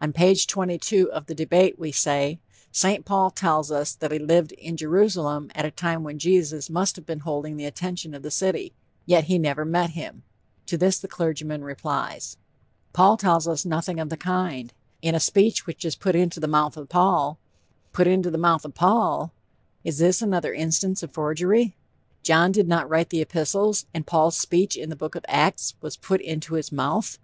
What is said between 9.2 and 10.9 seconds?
he never met him." To